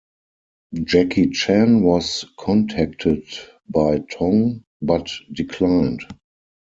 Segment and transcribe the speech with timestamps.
[0.73, 3.23] Jackie Chan was contacted
[3.69, 6.03] by Tong, but declined.